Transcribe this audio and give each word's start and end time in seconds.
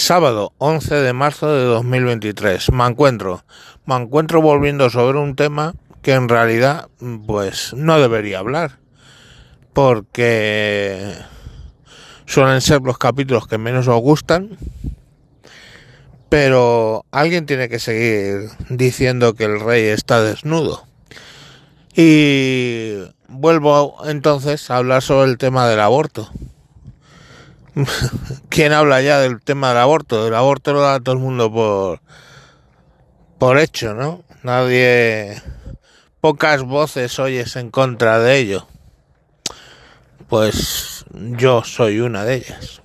Sábado 0.00 0.54
11 0.56 0.94
de 0.94 1.12
marzo 1.12 1.54
de 1.54 1.62
2023. 1.62 2.72
Me 2.72 2.86
encuentro. 2.86 3.44
Me 3.84 3.96
encuentro 3.96 4.40
volviendo 4.40 4.88
sobre 4.88 5.18
un 5.18 5.36
tema 5.36 5.74
que 6.00 6.14
en 6.14 6.30
realidad 6.30 6.88
pues 7.26 7.74
no 7.74 8.00
debería 8.00 8.38
hablar. 8.38 8.78
Porque 9.74 11.14
suelen 12.24 12.62
ser 12.62 12.80
los 12.80 12.96
capítulos 12.96 13.46
que 13.46 13.58
menos 13.58 13.88
os 13.88 14.00
gustan. 14.00 14.56
Pero 16.30 17.04
alguien 17.10 17.44
tiene 17.44 17.68
que 17.68 17.78
seguir 17.78 18.48
diciendo 18.70 19.34
que 19.34 19.44
el 19.44 19.60
rey 19.60 19.84
está 19.84 20.22
desnudo. 20.22 20.86
Y 21.94 22.94
vuelvo 23.28 23.98
entonces 24.06 24.70
a 24.70 24.78
hablar 24.78 25.02
sobre 25.02 25.30
el 25.30 25.36
tema 25.36 25.68
del 25.68 25.80
aborto. 25.80 26.30
¿Quién 28.48 28.72
habla 28.72 29.00
ya 29.00 29.20
del 29.20 29.40
tema 29.40 29.68
del 29.68 29.78
aborto? 29.78 30.26
El 30.26 30.34
aborto 30.34 30.72
lo 30.72 30.80
da 30.80 31.00
todo 31.00 31.14
el 31.14 31.20
mundo 31.20 31.52
por, 31.52 32.00
por 33.38 33.58
hecho, 33.58 33.94
¿no? 33.94 34.22
Nadie, 34.42 35.40
pocas 36.20 36.62
voces 36.62 37.18
oyes 37.18 37.56
en 37.56 37.70
contra 37.70 38.18
de 38.18 38.38
ello. 38.38 38.66
Pues 40.28 41.04
yo 41.12 41.64
soy 41.64 42.00
una 42.00 42.24
de 42.24 42.36
ellas. 42.36 42.82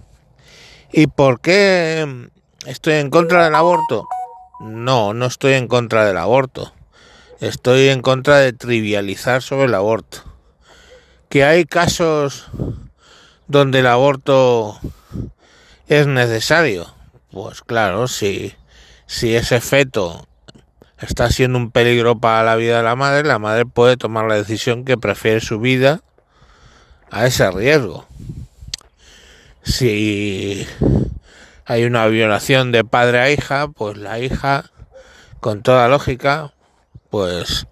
¿Y 0.92 1.08
por 1.08 1.42
qué 1.42 2.30
estoy 2.66 2.94
en 2.96 3.10
contra 3.10 3.46
del 3.46 3.56
aborto? 3.56 4.08
No, 4.60 5.14
no 5.14 5.26
estoy 5.26 5.54
en 5.54 5.68
contra 5.68 6.06
del 6.06 6.18
aborto. 6.18 6.74
Estoy 7.40 7.90
en 7.90 8.02
contra 8.02 8.38
de 8.38 8.54
trivializar 8.54 9.42
sobre 9.42 9.66
el 9.66 9.76
aborto. 9.76 10.24
Que 11.30 11.44
hay 11.44 11.66
casos 11.66 12.48
donde 13.48 13.80
el 13.80 13.88
aborto 13.88 14.80
es 15.88 16.08
necesario. 16.08 16.94
Pues 17.32 17.62
claro, 17.62 18.08
si, 18.08 18.54
si 19.06 19.36
ese 19.36 19.62
feto 19.62 20.28
está 21.00 21.30
siendo 21.30 21.58
un 21.58 21.72
peligro 21.72 22.18
para 22.20 22.44
la 22.44 22.56
vida 22.56 22.78
de 22.78 22.84
la 22.84 22.96
madre, 22.96 23.28
la 23.28 23.40
madre 23.40 23.66
puede 23.66 23.98
tomar 23.98 24.26
la 24.26 24.36
decisión 24.36 24.86
que 24.86 24.98
prefiere 24.98 25.42
su 25.42 25.60
vida 25.60 26.02
a 27.12 27.28
ese 27.28 27.50
riesgo. 27.52 28.06
Si 29.64 30.68
hay 31.66 31.86
una 31.86 32.08
violación 32.08 32.72
de 32.72 32.84
padre 32.84 33.20
a 33.20 33.32
hija, 33.32 33.68
pues 33.68 33.98
la 33.98 34.20
hija, 34.20 34.72
con 35.40 35.62
toda 35.64 35.88
lógica, 35.88 36.54
pues 37.10 37.68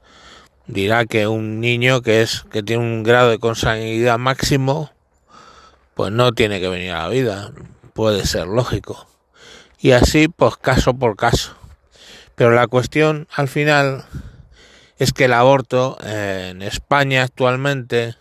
dirá 0.67 1.05
que 1.05 1.27
un 1.27 1.59
niño 1.59 2.01
que 2.01 2.21
es 2.21 2.45
que 2.51 2.63
tiene 2.63 2.83
un 2.83 3.03
grado 3.03 3.29
de 3.29 3.39
consanguinidad 3.39 4.17
máximo 4.17 4.91
pues 5.95 6.11
no 6.11 6.31
tiene 6.33 6.59
que 6.59 6.69
venir 6.69 6.91
a 6.91 7.03
la 7.03 7.09
vida, 7.09 7.51
puede 7.93 8.25
ser 8.25 8.47
lógico. 8.47 9.07
Y 9.79 9.91
así, 9.91 10.27
pues 10.27 10.57
caso 10.57 10.93
por 10.93 11.15
caso. 11.15 11.55
Pero 12.35 12.51
la 12.51 12.67
cuestión 12.67 13.27
al 13.35 13.47
final 13.47 14.05
es 14.97 15.13
que 15.13 15.25
el 15.25 15.33
aborto 15.33 15.97
en 16.03 16.61
España 16.61 17.23
actualmente, 17.23 18.15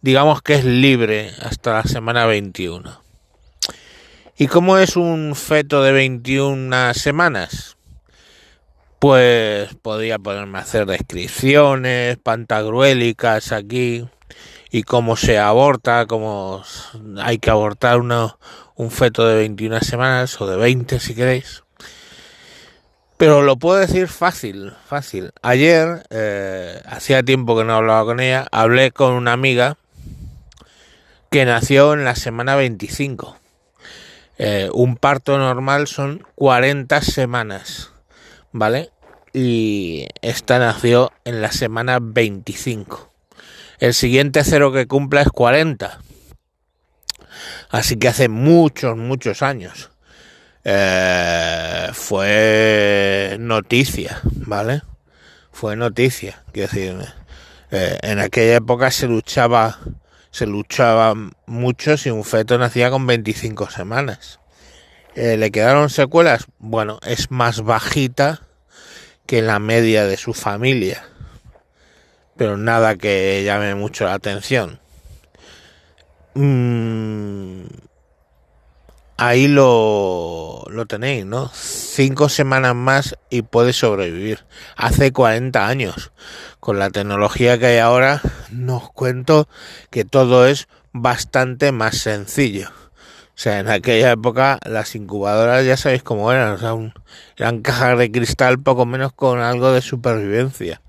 digamos 0.00 0.40
que 0.40 0.54
es 0.54 0.64
libre 0.64 1.32
hasta 1.40 1.74
la 1.74 1.82
semana 1.82 2.26
21. 2.26 3.02
¿Y 4.36 4.46
cómo 4.46 4.78
es 4.78 4.96
un 4.96 5.34
feto 5.36 5.82
de 5.82 5.92
21 5.92 6.94
semanas? 6.94 7.76
Pues 8.98 9.74
podría 9.82 10.18
ponerme 10.18 10.58
a 10.58 10.62
hacer 10.62 10.86
descripciones 10.86 12.16
pantagruélicas 12.16 13.52
aquí 13.52 14.06
y 14.74 14.82
cómo 14.82 15.14
se 15.14 15.38
aborta, 15.38 16.06
cómo 16.06 16.64
hay 17.22 17.38
que 17.38 17.48
abortar 17.48 18.00
uno, 18.00 18.40
un 18.74 18.90
feto 18.90 19.24
de 19.24 19.36
21 19.36 19.78
semanas 19.82 20.40
o 20.40 20.48
de 20.48 20.56
20 20.56 20.98
si 20.98 21.14
queréis. 21.14 21.62
Pero 23.16 23.42
lo 23.42 23.56
puedo 23.56 23.78
decir 23.78 24.08
fácil, 24.08 24.72
fácil. 24.84 25.30
Ayer, 25.42 26.04
eh, 26.10 26.82
hacía 26.86 27.22
tiempo 27.22 27.56
que 27.56 27.62
no 27.62 27.76
hablaba 27.76 28.04
con 28.04 28.18
ella, 28.18 28.48
hablé 28.50 28.90
con 28.90 29.12
una 29.12 29.32
amiga 29.32 29.76
que 31.30 31.44
nació 31.44 31.92
en 31.92 32.04
la 32.04 32.16
semana 32.16 32.56
25. 32.56 33.38
Eh, 34.38 34.70
un 34.74 34.96
parto 34.96 35.38
normal 35.38 35.86
son 35.86 36.26
40 36.34 37.00
semanas, 37.00 37.92
¿vale? 38.50 38.90
Y 39.32 40.08
esta 40.20 40.58
nació 40.58 41.12
en 41.24 41.42
la 41.42 41.52
semana 41.52 42.00
25. 42.02 43.13
El 43.84 43.92
siguiente 43.92 44.42
cero 44.44 44.72
que 44.72 44.86
cumpla 44.86 45.20
es 45.20 45.28
40. 45.28 46.00
Así 47.68 47.96
que 47.98 48.08
hace 48.08 48.30
muchos, 48.30 48.96
muchos 48.96 49.42
años. 49.42 49.90
Eh, 50.64 51.88
fue 51.92 53.36
noticia, 53.38 54.22
¿vale? 54.24 54.80
Fue 55.52 55.76
noticia, 55.76 56.42
quiero 56.52 56.72
decir, 56.72 56.96
eh, 57.72 57.98
en 58.00 58.20
aquella 58.20 58.56
época 58.56 58.90
se 58.90 59.06
luchaba, 59.06 59.78
se 60.30 60.46
luchaba 60.46 61.12
mucho 61.44 61.98
si 61.98 62.08
un 62.08 62.24
feto 62.24 62.56
nacía 62.56 62.90
con 62.90 63.06
25 63.06 63.68
semanas. 63.68 64.40
Eh, 65.14 65.36
¿Le 65.36 65.50
quedaron 65.50 65.90
secuelas? 65.90 66.46
Bueno, 66.58 67.00
es 67.06 67.30
más 67.30 67.60
bajita 67.60 68.40
que 69.26 69.42
la 69.42 69.58
media 69.58 70.06
de 70.06 70.16
su 70.16 70.32
familia 70.32 71.04
pero 72.36 72.56
nada 72.56 72.96
que 72.96 73.42
llame 73.44 73.74
mucho 73.74 74.04
la 74.04 74.14
atención. 74.14 74.80
Mm, 76.34 77.66
ahí 79.16 79.46
lo, 79.46 80.64
lo 80.68 80.86
tenéis, 80.86 81.24
¿no? 81.26 81.50
Cinco 81.54 82.28
semanas 82.28 82.74
más 82.74 83.16
y 83.30 83.42
puede 83.42 83.72
sobrevivir. 83.72 84.44
Hace 84.76 85.12
40 85.12 85.66
años. 85.66 86.12
Con 86.60 86.78
la 86.78 86.90
tecnología 86.90 87.58
que 87.58 87.66
hay 87.66 87.78
ahora, 87.78 88.22
nos 88.50 88.90
cuento 88.90 89.48
que 89.90 90.04
todo 90.04 90.46
es 90.46 90.66
bastante 90.92 91.72
más 91.72 91.98
sencillo. 91.98 92.70
O 93.28 93.36
sea, 93.38 93.58
en 93.58 93.68
aquella 93.68 94.12
época 94.12 94.58
las 94.64 94.94
incubadoras 94.94 95.66
ya 95.66 95.76
sabéis 95.76 96.02
cómo 96.02 96.32
eran, 96.32 96.52
o 96.52 96.58
sea, 96.58 96.74
eran 97.36 97.62
cajas 97.62 97.98
de 97.98 98.10
cristal 98.10 98.60
poco 98.60 98.86
menos 98.86 99.12
con 99.12 99.40
algo 99.40 99.72
de 99.72 99.82
supervivencia 99.82 100.80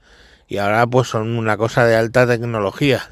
y 0.47 0.57
ahora 0.57 0.85
pues 0.87 1.07
son 1.07 1.37
una 1.37 1.57
cosa 1.57 1.85
de 1.85 1.95
alta 1.95 2.27
tecnología. 2.27 3.09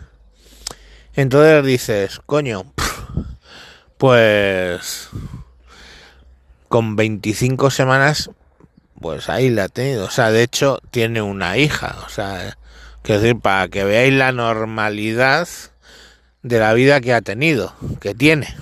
Entonces 1.15 1.65
dices, 1.65 2.21
coño, 2.25 2.65
pues 3.97 5.09
con 6.67 6.95
25 6.95 7.69
semanas, 7.69 8.31
pues 8.99 9.29
ahí 9.29 9.51
la 9.51 9.65
ha 9.65 9.69
tenido. 9.69 10.05
O 10.05 10.09
sea, 10.09 10.31
de 10.31 10.41
hecho 10.41 10.79
tiene 10.89 11.21
una 11.21 11.57
hija. 11.57 11.97
O 12.07 12.09
sea, 12.09 12.57
quiero 13.03 13.21
decir, 13.21 13.39
para 13.39 13.67
que 13.67 13.83
veáis 13.83 14.13
la 14.13 14.31
normalidad 14.31 15.47
de 16.41 16.59
la 16.59 16.73
vida 16.73 16.99
que 16.99 17.13
ha 17.13 17.21
tenido, 17.21 17.75
que 18.01 18.15
tiene. 18.15 18.55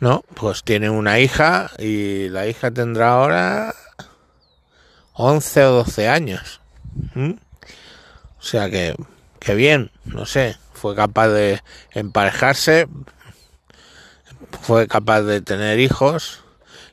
¿No? 0.00 0.24
Pues 0.34 0.64
tiene 0.64 0.88
una 0.88 1.20
hija 1.20 1.70
y 1.78 2.30
la 2.30 2.46
hija 2.46 2.70
tendrá 2.70 3.10
ahora 3.10 3.74
11 5.12 5.64
o 5.64 5.72
12 5.72 6.08
años. 6.08 6.61
¿Mm? 7.14 7.32
O 8.38 8.42
sea 8.42 8.70
que, 8.70 8.94
bien, 9.54 9.90
no 10.04 10.26
sé, 10.26 10.56
fue 10.72 10.94
capaz 10.94 11.28
de 11.28 11.62
emparejarse, 11.92 12.88
fue 14.60 14.88
capaz 14.88 15.22
de 15.22 15.40
tener 15.40 15.78
hijos 15.78 16.42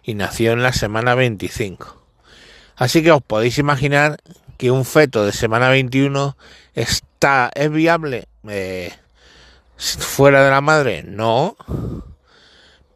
y 0.04 0.14
nació 0.14 0.52
en 0.52 0.64
la 0.64 0.74
semana 0.74 1.16
25. 1.16 1.98
Así 2.76 3.04
que 3.04 3.12
os 3.12 3.22
podéis 3.22 3.58
imaginar 3.58 4.18
que 4.58 4.72
un 4.72 4.86
feto 4.86 5.26
de 5.26 5.32
semana 5.32 5.70
21 5.70 6.38
está, 6.76 7.52
es 7.56 7.72
viable 7.72 8.28
eh, 8.48 8.94
fuera 9.78 10.44
de 10.44 10.52
la 10.52 10.62
madre, 10.62 11.04
no. 11.04 11.56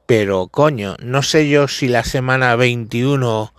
Pero 0.05 0.47
coño, 0.47 0.95
no 0.99 1.23
sé 1.23 1.49
yo 1.49 1.67
si 1.67 1.87
la 1.87 2.03
semana 2.03 2.55
21 2.55 3.52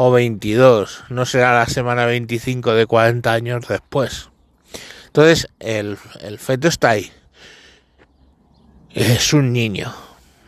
o 0.00 0.12
22, 0.12 1.06
no 1.08 1.26
será 1.26 1.58
la 1.58 1.66
semana 1.66 2.06
25 2.06 2.72
de 2.74 2.86
40 2.86 3.32
años 3.32 3.66
después. 3.66 4.28
Entonces, 5.06 5.48
el, 5.58 5.98
el 6.20 6.38
feto 6.38 6.68
está 6.68 6.90
ahí. 6.90 7.10
Es 8.94 9.32
un 9.32 9.52
niño. 9.52 9.92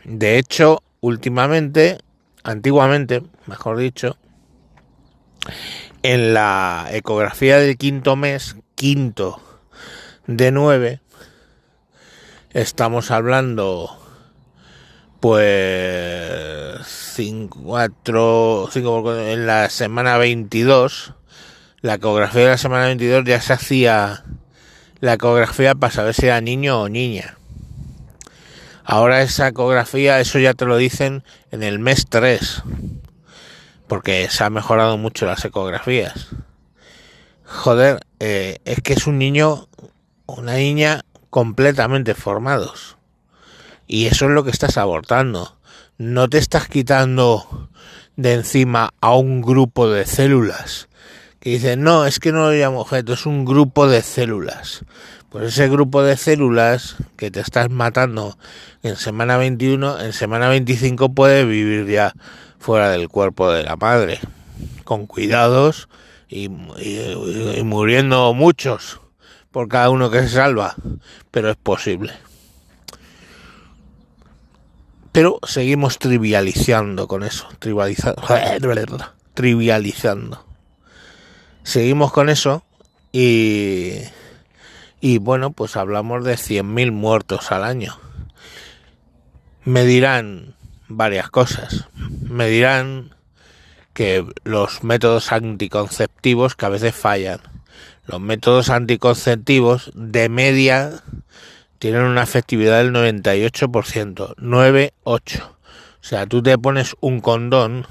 De 0.05 0.39
hecho, 0.39 0.85
últimamente, 1.01 1.99
antiguamente, 2.45 3.25
mejor 3.47 3.79
dicho, 3.79 4.17
en 6.05 6.33
la 6.33 6.87
ecografía 6.93 7.59
del 7.59 7.77
quinto 7.77 8.15
mes, 8.15 8.55
quinto 8.77 9.43
de 10.29 10.53
nueve, 10.53 11.01
estamos 12.53 13.11
hablando 13.11 13.99
pues 15.19 16.30
5, 16.30 16.30
4, 17.71 18.69
5 18.73 19.17
en 19.17 19.47
la 19.47 19.71
semana 19.71 20.19
22, 20.19 21.15
la 21.83 21.95
ecografía 21.95 22.41
de 22.43 22.49
la 22.49 22.59
semana 22.59 22.87
22 22.87 23.23
ya 23.25 23.41
se 23.41 23.53
hacía 23.53 24.25
la 24.99 25.13
ecografía 25.13 25.77
para 25.77 25.93
saber 25.93 26.13
si 26.13 26.27
era 26.27 26.41
niño 26.41 26.81
o 26.81 26.89
niña. 26.89 27.39
Ahora 28.83 29.23
esa 29.23 29.47
ecografía, 29.47 30.19
eso 30.19 30.41
ya 30.41 30.53
te 30.53 30.65
lo 30.65 30.79
dicen 30.79 31.23
en 31.53 31.63
el 31.63 31.79
mes 31.79 32.07
3, 32.09 32.65
porque 33.87 34.29
se 34.31 34.43
han 34.43 34.53
mejorado 34.53 34.99
mucho 34.99 35.25
las 35.27 35.45
ecografías. 35.45 36.27
Joder, 37.45 38.01
eh, 38.19 38.59
es 38.65 38.83
que 38.83 38.95
es 38.95 39.07
un 39.07 39.17
niño, 39.17 39.69
una 40.27 40.55
niña 40.55 41.05
completamente 41.31 42.17
formados. 42.17 42.97
Y 43.87 44.07
eso 44.07 44.25
es 44.25 44.33
lo 44.33 44.43
que 44.43 44.51
estás 44.51 44.77
abortando. 44.77 45.60
No 46.01 46.31
te 46.31 46.39
estás 46.39 46.67
quitando 46.67 47.69
de 48.17 48.33
encima 48.33 48.95
a 49.03 49.15
un 49.17 49.43
grupo 49.43 49.87
de 49.91 50.07
células 50.07 50.89
que 51.41 51.51
dicen, 51.51 51.83
no, 51.83 52.07
es 52.07 52.19
que 52.19 52.33
no 52.33 52.47
lo 52.47 52.53
llamo 52.53 52.81
objeto, 52.81 53.13
es 53.13 53.27
un 53.27 53.45
grupo 53.45 53.87
de 53.87 54.01
células. 54.01 54.83
Pues 55.29 55.49
ese 55.49 55.69
grupo 55.69 56.03
de 56.03 56.17
células 56.17 56.97
que 57.19 57.31
te 57.31 57.41
estás 57.41 57.69
matando 57.69 58.39
en 58.83 58.97
semana 58.97 59.37
21, 59.37 60.01
en 60.01 60.15
semana 60.15 60.49
25 60.49 61.13
puede 61.13 61.45
vivir 61.45 61.87
ya 61.87 62.15
fuera 62.59 62.89
del 62.89 63.11
cuerpo 63.11 63.53
de 63.53 63.63
la 63.63 63.77
madre, 63.77 64.21
con 64.85 65.07
cuidados 65.07 65.91
y, 66.31 66.45
y 66.47 67.63
muriendo 67.63 68.33
muchos 68.33 69.03
por 69.51 69.69
cada 69.69 69.91
uno 69.91 70.11
que 70.11 70.23
se 70.23 70.31
salva, 70.31 70.77
pero 71.31 71.51
es 71.51 71.57
posible. 71.57 72.15
Pero 75.13 75.41
seguimos 75.43 75.99
trivializando 75.99 77.09
con 77.09 77.25
eso, 77.25 77.49
trivializando, 77.59 78.23
trivializando. 79.35 80.45
Seguimos 81.63 82.13
con 82.13 82.29
eso 82.29 82.65
y, 83.13 83.95
y 85.01 85.19
bueno, 85.19 85.51
pues 85.51 85.77
hablamos 85.77 86.25
de 86.25 86.35
100.000 86.35 86.93
muertos 86.93 87.51
al 87.51 87.65
año. 87.65 87.99
Me 89.65 89.85
dirán 89.85 90.55
varias 90.89 91.29
cosas. 91.31 91.89
Me 92.23 92.49
dirán 92.49 93.15
que 93.95 94.25
los 94.45 94.85
métodos 94.85 95.33
anticonceptivos 95.33 96.55
que 96.55 96.67
a 96.67 96.71
veces 96.71 96.95
fallan. 96.95 97.41
Los 98.07 98.21
métodos 98.21 98.71
anticonceptivos 98.71 99.91
de 99.95 100.29
media 100.29 101.03
tienen 101.81 102.03
una 102.03 102.23
efectividad 102.23 102.77
del 102.77 102.93
98%, 102.93 104.37
9-8. 104.37 104.93
O 105.43 105.55
sea, 106.03 106.27
tú 106.27 106.43
te 106.43 106.59
pones 106.59 106.95
un 107.01 107.23
condón 107.23 107.87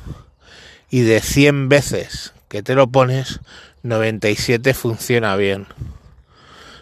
y 0.92 1.02
de 1.02 1.20
100 1.22 1.70
veces 1.70 2.36
que 2.50 2.62
te 2.62 2.76
lo 2.76 2.88
pones, 2.88 3.40
97 3.82 4.76
funciona 4.76 5.36
bien. 5.36 5.66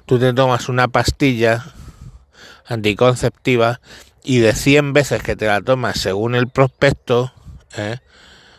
Tú 0.05 0.19
te 0.19 0.33
tomas 0.33 0.67
una 0.67 0.89
pastilla 0.89 1.65
anticonceptiva 2.65 3.79
y 4.21 4.39
de 4.39 4.53
100 4.53 4.91
veces 4.91 5.23
que 5.23 5.37
te 5.37 5.47
la 5.47 5.61
tomas 5.61 6.01
según 6.01 6.35
el 6.35 6.49
prospecto, 6.49 7.31
¿eh? 7.77 7.99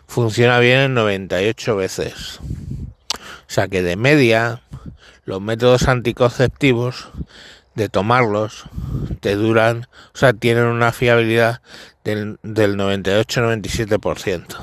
funciona 0.06 0.58
bien 0.58 0.78
en 0.78 0.94
98 0.94 1.76
veces. 1.76 2.40
O 3.12 3.50
sea 3.50 3.68
que 3.68 3.82
de 3.82 3.96
media 3.96 4.62
los 5.26 5.42
métodos 5.42 5.86
anticonceptivos 5.86 7.10
de 7.78 7.88
tomarlos 7.88 8.64
te 9.20 9.36
duran, 9.36 9.86
o 10.14 10.18
sea, 10.18 10.32
tienen 10.32 10.64
una 10.64 10.92
fiabilidad 10.92 11.62
del, 12.04 12.38
del 12.42 12.76
98-97%. 12.76 14.56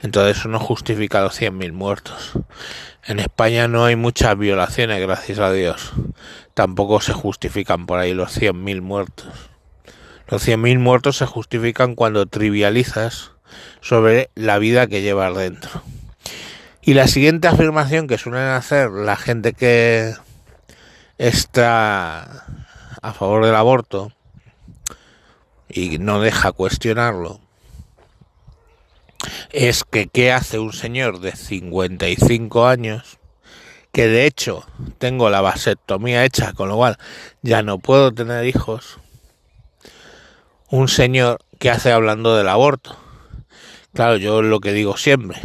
Entonces 0.00 0.38
eso 0.38 0.48
no 0.48 0.58
justifica 0.58 1.20
los 1.20 1.40
100.000 1.40 1.72
muertos. 1.72 2.32
En 3.04 3.20
España 3.20 3.68
no 3.68 3.84
hay 3.84 3.96
muchas 3.96 4.36
violaciones, 4.36 5.00
gracias 5.00 5.38
a 5.38 5.52
Dios. 5.52 5.92
Tampoco 6.54 7.00
se 7.00 7.12
justifican 7.12 7.86
por 7.86 7.98
ahí 7.98 8.14
los 8.14 8.36
100.000 8.36 8.80
muertos. 8.80 9.28
Los 10.26 10.46
100.000 10.46 10.78
muertos 10.78 11.18
se 11.18 11.26
justifican 11.26 11.94
cuando 11.94 12.26
trivializas 12.26 13.32
sobre 13.80 14.30
la 14.34 14.58
vida 14.58 14.86
que 14.86 15.02
llevas 15.02 15.36
dentro. 15.36 15.82
Y 16.82 16.94
la 16.94 17.06
siguiente 17.08 17.48
afirmación 17.48 18.06
que 18.06 18.16
suelen 18.16 18.48
hacer 18.48 18.90
la 18.90 19.16
gente 19.16 19.52
que 19.52 20.14
está 21.18 22.46
a 23.02 23.12
favor 23.12 23.44
del 23.44 23.54
aborto 23.54 24.12
y 25.68 25.98
no 25.98 26.20
deja 26.20 26.52
cuestionarlo 26.52 27.40
es 29.50 29.84
que 29.84 30.06
qué 30.06 30.32
hace 30.32 30.58
un 30.58 30.72
señor 30.72 31.20
de 31.20 31.32
55 31.32 32.66
años 32.66 33.18
que 33.92 34.06
de 34.06 34.26
hecho 34.26 34.66
tengo 34.98 35.30
la 35.30 35.40
vasectomía 35.40 36.24
hecha 36.24 36.52
con 36.52 36.68
lo 36.68 36.76
cual 36.76 36.98
ya 37.42 37.62
no 37.62 37.78
puedo 37.78 38.12
tener 38.12 38.44
hijos 38.46 38.98
un 40.70 40.88
señor 40.88 41.38
que 41.58 41.70
hace 41.70 41.90
hablando 41.90 42.36
del 42.36 42.48
aborto. 42.48 42.96
Claro 43.94 44.16
yo 44.16 44.42
lo 44.42 44.60
que 44.60 44.72
digo 44.72 44.96
siempre 44.96 45.40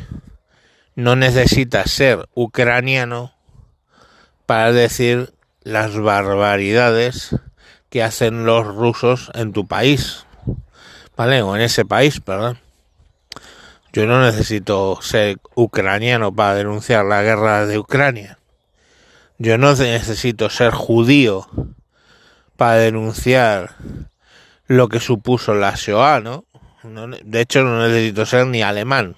no 0.95 1.15
necesitas 1.15 1.89
ser 1.89 2.29
ucraniano 2.35 3.33
para 4.45 4.71
decir 4.71 5.33
las 5.63 5.97
barbaridades 5.97 7.35
que 7.89 8.03
hacen 8.03 8.45
los 8.45 8.65
rusos 8.65 9.31
en 9.33 9.53
tu 9.53 9.67
país, 9.67 10.25
¿vale? 11.15 11.41
O 11.41 11.55
en 11.55 11.61
ese 11.61 11.85
país, 11.85 12.19
perdón. 12.19 12.59
Yo 13.93 14.07
no 14.07 14.23
necesito 14.23 14.99
ser 15.01 15.37
ucraniano 15.53 16.33
para 16.33 16.55
denunciar 16.55 17.05
la 17.05 17.21
guerra 17.21 17.67
de 17.67 17.77
Ucrania. 17.77 18.39
Yo 19.37 19.57
no 19.57 19.75
necesito 19.75 20.49
ser 20.49 20.71
judío 20.71 21.47
para 22.57 22.75
denunciar 22.75 23.75
lo 24.65 24.89
que 24.89 24.99
supuso 24.99 25.53
la 25.53 25.75
Shoah, 25.75 26.21
¿no? 26.21 26.45
De 27.23 27.41
hecho, 27.41 27.63
no 27.63 27.87
necesito 27.87 28.25
ser 28.25 28.47
ni 28.47 28.61
alemán. 28.63 29.15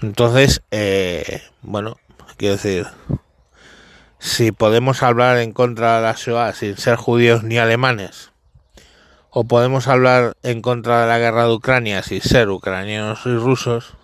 Entonces, 0.00 0.62
eh, 0.70 1.42
bueno, 1.62 1.96
quiero 2.36 2.54
decir, 2.54 2.86
si 4.22 4.52
podemos 4.52 5.02
hablar 5.02 5.38
en 5.38 5.52
contra 5.52 5.96
de 5.96 6.02
la 6.02 6.12
Shoah 6.12 6.52
sin 6.52 6.76
ser 6.76 6.94
judíos 6.94 7.42
ni 7.42 7.58
alemanes, 7.58 8.30
o 9.30 9.42
podemos 9.42 9.88
hablar 9.88 10.36
en 10.44 10.62
contra 10.62 11.00
de 11.00 11.08
la 11.08 11.18
guerra 11.18 11.46
de 11.46 11.52
Ucrania 11.52 12.04
sin 12.04 12.20
ser 12.20 12.48
ucranianos 12.48 13.26
y 13.26 13.34
rusos, 13.34 13.94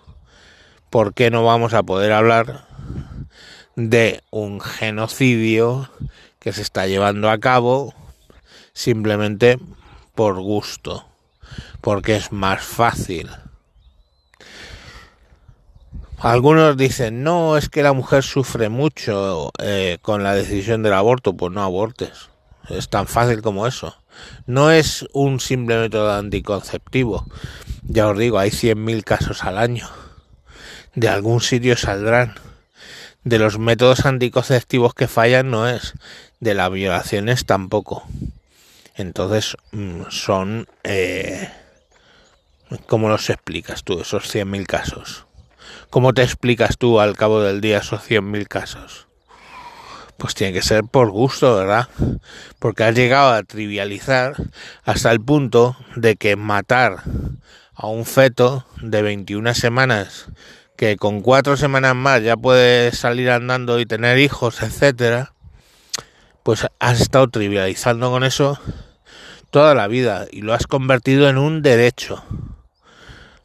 ¿por 0.89 1.13
qué 1.13 1.31
no 1.31 1.45
vamos 1.45 1.73
a 1.73 1.83
poder 1.83 2.11
hablar 2.11 2.65
de 3.77 4.21
un 4.29 4.59
genocidio 4.59 5.89
que 6.39 6.51
se 6.51 6.63
está 6.63 6.85
llevando 6.85 7.29
a 7.29 7.39
cabo 7.39 7.93
simplemente 8.73 9.57
por 10.15 10.41
gusto? 10.41 11.07
Porque 11.79 12.17
es 12.17 12.33
más 12.33 12.61
fácil 12.61 13.29
algunos 16.21 16.75
dicen, 16.75 17.23
no, 17.23 17.55
es 17.57 17.69
que 17.69 17.83
la 17.83 17.93
mujer 17.93 18.23
sufre 18.23 18.69
mucho 18.69 19.51
eh, 19.59 19.99
con 20.01 20.23
la 20.23 20.35
decisión 20.35 20.83
del 20.83 20.93
aborto, 20.93 21.35
pues 21.35 21.53
no 21.53 21.63
abortes. 21.63 22.29
Es 22.67 22.89
tan 22.89 23.07
fácil 23.07 23.41
como 23.41 23.65
eso. 23.65 23.95
No 24.45 24.69
es 24.71 25.05
un 25.13 25.39
simple 25.39 25.79
método 25.79 26.13
anticonceptivo. 26.13 27.25
Ya 27.83 28.07
os 28.07 28.17
digo, 28.17 28.37
hay 28.37 28.49
100.000 28.49 29.03
casos 29.03 29.43
al 29.43 29.57
año. 29.57 29.87
De 30.93 31.07
algún 31.07 31.41
sitio 31.41 31.77
saldrán. 31.77 32.35
De 33.23 33.39
los 33.39 33.57
métodos 33.57 34.05
anticonceptivos 34.05 34.93
que 34.93 35.07
fallan 35.07 35.49
no 35.49 35.67
es. 35.67 35.93
De 36.39 36.53
las 36.53 36.71
violaciones 36.71 37.45
tampoco. 37.45 38.03
Entonces 38.95 39.55
mm, 39.71 40.03
son... 40.09 40.67
Eh, 40.83 41.49
¿Cómo 42.85 43.09
los 43.09 43.29
explicas 43.31 43.83
tú, 43.83 44.01
esos 44.01 44.33
100.000 44.35 44.65
casos? 44.67 45.25
¿Cómo 45.89 46.13
te 46.13 46.21
explicas 46.21 46.77
tú 46.77 46.99
al 46.99 47.17
cabo 47.17 47.41
del 47.41 47.61
día 47.61 47.79
esos 47.79 48.07
100.000 48.07 48.47
casos? 48.47 49.07
Pues 50.17 50.35
tiene 50.35 50.53
que 50.53 50.61
ser 50.61 50.83
por 50.83 51.09
gusto, 51.09 51.55
¿verdad? 51.55 51.87
Porque 52.59 52.83
has 52.83 52.93
llegado 52.93 53.33
a 53.33 53.41
trivializar 53.41 54.35
hasta 54.83 55.09
el 55.11 55.19
punto 55.19 55.75
de 55.95 56.15
que 56.15 56.35
matar 56.35 56.97
a 57.73 57.87
un 57.87 58.05
feto 58.05 58.67
de 58.83 59.01
21 59.01 59.55
semanas 59.55 60.27
que 60.77 60.95
con 60.95 61.21
cuatro 61.21 61.57
semanas 61.57 61.95
más 61.95 62.21
ya 62.21 62.37
puede 62.37 62.91
salir 62.91 63.31
andando 63.31 63.79
y 63.79 63.87
tener 63.87 64.19
hijos, 64.19 64.61
etcétera, 64.61 65.33
pues 66.43 66.67
has 66.77 67.01
estado 67.01 67.27
trivializando 67.29 68.11
con 68.11 68.23
eso 68.23 68.59
toda 69.49 69.73
la 69.73 69.87
vida 69.87 70.27
y 70.31 70.41
lo 70.41 70.53
has 70.53 70.67
convertido 70.67 71.27
en 71.29 71.39
un 71.39 71.63
derecho, 71.63 72.23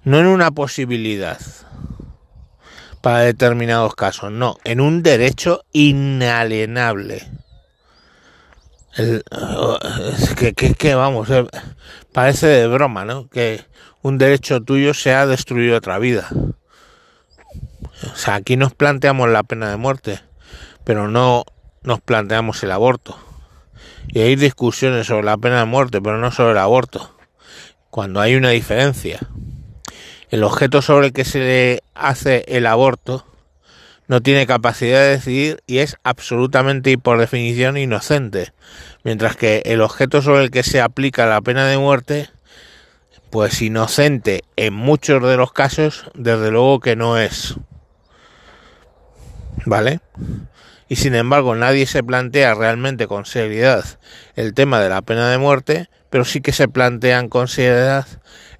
no 0.04 0.20
en 0.20 0.26
una 0.26 0.50
posibilidad 0.50 1.38
para 3.04 3.18
determinados 3.18 3.94
casos, 3.94 4.32
no, 4.32 4.56
en 4.64 4.80
un 4.80 5.02
derecho 5.02 5.66
inalienable. 5.72 7.28
que, 10.38 10.54
que, 10.54 10.94
vamos, 10.94 11.28
eh, 11.28 11.46
parece 12.14 12.46
de 12.46 12.66
broma, 12.66 13.04
¿no? 13.04 13.28
Que 13.28 13.62
un 14.00 14.16
derecho 14.16 14.62
tuyo 14.62 14.94
sea 14.94 15.26
destruir 15.26 15.74
otra 15.74 15.98
vida. 15.98 16.30
O 18.10 18.16
sea, 18.16 18.36
aquí 18.36 18.56
nos 18.56 18.72
planteamos 18.72 19.28
la 19.28 19.42
pena 19.42 19.68
de 19.68 19.76
muerte, 19.76 20.20
pero 20.84 21.06
no 21.06 21.44
nos 21.82 22.00
planteamos 22.00 22.62
el 22.62 22.72
aborto. 22.72 23.18
Y 24.08 24.20
hay 24.20 24.34
discusiones 24.34 25.08
sobre 25.08 25.26
la 25.26 25.36
pena 25.36 25.58
de 25.58 25.66
muerte, 25.66 26.00
pero 26.00 26.16
no 26.16 26.30
sobre 26.30 26.52
el 26.52 26.58
aborto. 26.58 27.14
Cuando 27.90 28.22
hay 28.22 28.34
una 28.34 28.48
diferencia. 28.48 29.20
El 30.34 30.42
objeto 30.42 30.82
sobre 30.82 31.06
el 31.06 31.12
que 31.12 31.24
se 31.24 31.38
le 31.38 31.82
hace 31.94 32.44
el 32.48 32.66
aborto 32.66 33.24
no 34.08 34.20
tiene 34.20 34.48
capacidad 34.48 34.98
de 34.98 35.10
decidir 35.10 35.62
y 35.68 35.78
es 35.78 35.96
absolutamente 36.02 36.90
y 36.90 36.96
por 36.96 37.20
definición 37.20 37.76
inocente. 37.76 38.52
Mientras 39.04 39.36
que 39.36 39.62
el 39.64 39.80
objeto 39.80 40.22
sobre 40.22 40.42
el 40.42 40.50
que 40.50 40.64
se 40.64 40.80
aplica 40.80 41.26
la 41.26 41.40
pena 41.40 41.68
de 41.68 41.78
muerte, 41.78 42.30
pues 43.30 43.62
inocente 43.62 44.42
en 44.56 44.74
muchos 44.74 45.22
de 45.22 45.36
los 45.36 45.52
casos, 45.52 46.10
desde 46.14 46.50
luego 46.50 46.80
que 46.80 46.96
no 46.96 47.16
es. 47.16 47.54
¿Vale? 49.64 50.00
Y 50.88 50.96
sin 50.96 51.14
embargo 51.14 51.54
nadie 51.54 51.86
se 51.86 52.02
plantea 52.02 52.54
realmente 52.54 53.06
con 53.06 53.24
seriedad 53.24 53.84
el 54.34 54.52
tema 54.52 54.80
de 54.80 54.88
la 54.88 55.00
pena 55.00 55.30
de 55.30 55.38
muerte, 55.38 55.88
pero 56.10 56.24
sí 56.24 56.40
que 56.40 56.50
se 56.50 56.66
plantean 56.66 57.28
con 57.28 57.46
seriedad 57.46 58.08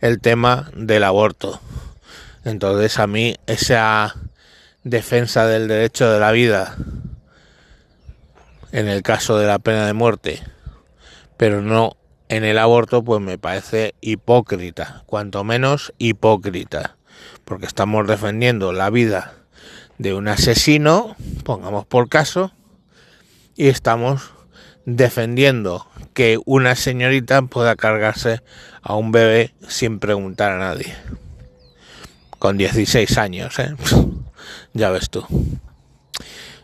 el 0.01 0.21
tema 0.21 0.71
del 0.75 1.05
aborto. 1.05 1.61
Entonces 2.45 2.99
a 2.99 3.07
mí 3.07 3.37
esa 3.47 4.15
defensa 4.83 5.47
del 5.47 5.69
derecho 5.69 6.11
de 6.11 6.21
la 6.21 6.31
vida 6.33 6.77
en 8.73 8.89
el 8.89 9.03
caso 9.03 9.39
de 9.39 9.47
la 9.47 9.59
pena 9.61 9.87
de 9.87 9.93
muerte, 9.93 10.43
pero 11.37 11.63
no 11.63 11.97
en 12.29 12.43
el 12.43 12.59
aborto, 12.59 13.05
pues 13.05 13.21
me 13.21 13.39
parece 13.39 13.95
hipócrita, 14.01 15.05
cuanto 15.07 15.45
menos 15.45 15.93
hipócrita, 15.99 16.97
porque 17.45 17.67
estamos 17.67 18.07
defendiendo 18.09 18.73
la 18.73 18.91
vida 18.91 19.35
de 19.99 20.15
un 20.15 20.27
asesino, 20.27 21.15
pongamos 21.45 21.87
por 21.87 22.09
caso, 22.09 22.53
y 23.55 23.69
estamos 23.69 24.33
defendiendo 24.87 25.87
que 26.13 26.39
una 26.45 26.77
señorita 26.77 27.43
pueda 27.43 27.77
cargarse 27.77 28.43
a 28.83 28.95
un 28.95 29.13
bebé 29.13 29.55
sin 29.69 29.99
preguntar 29.99 30.53
a 30.53 30.59
nadie. 30.59 30.95
Con 32.39 32.59
16 32.59 33.19
años, 33.19 33.59
¿eh? 33.59 33.75
Ya 34.75 34.91
ves 34.91 35.09
tú. 35.09 35.25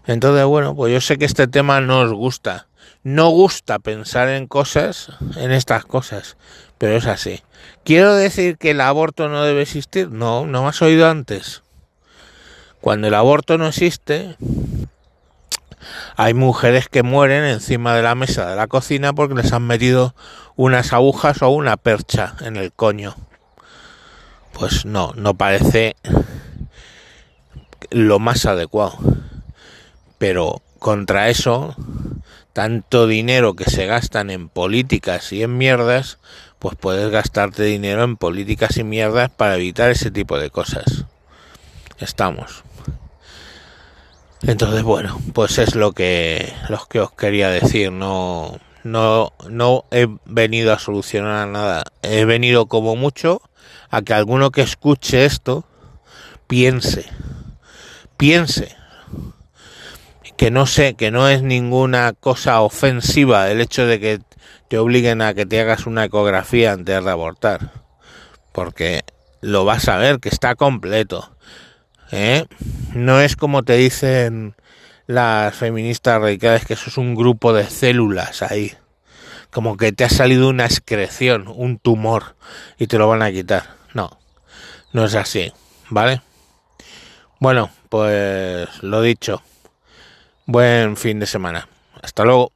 Entonces, 0.07 0.45
bueno, 0.45 0.75
pues 0.75 0.93
yo 0.93 1.01
sé 1.01 1.19
que 1.19 1.25
este 1.25 1.47
tema 1.47 1.81
no 1.81 2.01
os 2.01 2.13
gusta. 2.13 2.67
No 3.03 3.31
gusta 3.31 3.79
pensar 3.79 4.29
en 4.29 4.47
cosas, 4.47 5.11
en 5.37 5.53
estas 5.53 5.85
cosas, 5.85 6.37
pero 6.77 6.97
es 6.97 7.07
así. 7.07 7.41
¿Quiero 7.85 8.15
decir 8.15 8.59
que 8.59 8.73
el 8.73 8.81
aborto 8.81 9.29
no 9.29 9.43
debe 9.43 9.63
existir? 9.63 10.11
No, 10.11 10.47
no 10.47 10.63
me 10.63 10.69
has 10.69 10.83
oído 10.83 11.09
antes. 11.09 11.63
Cuando 12.81 13.09
el 13.09 13.15
aborto 13.15 13.57
no 13.57 13.69
existe, 13.69 14.37
hay 16.17 16.35
mujeres 16.35 16.89
que 16.89 17.03
mueren 17.03 17.45
encima 17.45 17.95
de 17.95 18.03
la 18.03 18.15
mesa 18.15 18.49
de 18.49 18.57
la 18.57 18.67
cocina 18.67 19.13
porque 19.13 19.35
les 19.35 19.53
han 19.53 19.67
metido 19.67 20.15
unas 20.57 20.93
agujas 20.93 21.43
o 21.43 21.51
una 21.51 21.77
percha 21.77 22.35
en 22.41 22.57
el 22.57 22.73
coño. 22.73 23.17
Pues 24.53 24.85
no, 24.85 25.13
no 25.17 25.35
parece 25.35 25.97
lo 27.91 28.19
más 28.19 28.47
adecuado. 28.47 28.99
Pero 30.19 30.63
contra 30.79 31.29
eso, 31.29 31.75
tanto 32.53 33.07
dinero 33.07 33.55
que 33.55 33.65
se 33.65 33.87
gastan 33.87 34.31
en 34.31 34.49
políticas 34.49 35.33
y 35.33 35.43
en 35.43 35.57
mierdas, 35.57 36.19
pues 36.59 36.77
puedes 36.77 37.11
gastarte 37.11 37.63
dinero 37.63 38.05
en 38.05 38.17
políticas 38.17 38.77
y 38.77 38.85
mierdas 38.85 39.31
para 39.31 39.57
evitar 39.57 39.91
ese 39.91 40.11
tipo 40.11 40.39
de 40.39 40.51
cosas. 40.51 41.07
Estamos. 41.99 42.65
Entonces, 44.43 44.83
bueno, 44.83 45.21
pues 45.35 45.59
es 45.59 45.75
lo 45.75 45.93
que, 45.93 46.53
lo 46.69 46.85
que 46.87 47.01
os 47.01 47.13
quería 47.13 47.51
decir. 47.51 47.93
No, 47.93 48.59
no, 48.85 49.33
no 49.49 49.85
he 49.91 50.09
venido 50.25 50.73
a 50.73 50.79
solucionar 50.79 51.49
nada. 51.49 51.85
He 52.03 52.25
venido 52.25 52.67
como 52.67 52.97
mucho 52.97 53.43
a 53.91 54.03
que 54.03 54.15
alguno 54.15 54.51
que 54.51 54.63
escuche 54.63 55.25
esto 55.25 55.65
piense 56.47 57.07
piense 58.21 58.77
que 60.37 60.51
no 60.51 60.67
sé, 60.67 60.95
que 60.95 61.11
no 61.11 61.27
es 61.27 61.43
ninguna 61.43 62.13
cosa 62.13 62.61
ofensiva 62.61 63.51
el 63.51 63.63
hecho 63.63 63.87
de 63.87 63.99
que 63.99 64.21
te 64.69 64.77
obliguen 64.77 65.23
a 65.23 65.33
que 65.33 65.47
te 65.47 65.59
hagas 65.59 65.87
una 65.87 66.05
ecografía 66.05 66.73
antes 66.73 67.03
de 67.03 67.11
abortar, 67.11 67.73
porque 68.53 69.05
lo 69.41 69.65
vas 69.65 69.89
a 69.89 69.97
ver 69.97 70.21
que 70.21 70.29
está 70.29 70.55
completo. 70.55 71.35
¿Eh? 72.13 72.47
No 72.95 73.21
es 73.21 73.37
como 73.37 73.63
te 73.63 73.77
dicen 73.77 74.55
las 75.07 75.55
feministas 75.55 76.21
radicales 76.21 76.65
que 76.65 76.75
eso 76.75 76.89
es 76.89 76.97
un 76.97 77.15
grupo 77.15 77.53
de 77.53 77.65
células 77.69 78.43
ahí, 78.43 78.73
como 79.51 79.77
que 79.77 79.93
te 79.93 80.05
ha 80.05 80.09
salido 80.09 80.49
una 80.49 80.67
excreción, 80.67 81.47
un 81.49 81.79
tumor 81.79 82.37
y 82.79 82.87
te 82.87 82.99
lo 82.99 83.09
van 83.09 83.23
a 83.23 83.33
quitar. 83.33 83.65
No, 83.95 84.19
no 84.93 85.05
es 85.05 85.15
así, 85.15 85.53
¿vale? 85.89 86.23
Bueno, 87.39 87.71
pues 87.89 88.69
lo 88.83 89.03
dicho. 89.03 89.43
Buen 90.47 90.97
fin 90.97 91.21
de 91.21 91.27
semana. 91.27 91.69
Hasta 92.03 92.25
luego. 92.25 92.53